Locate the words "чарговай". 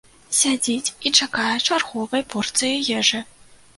1.67-2.21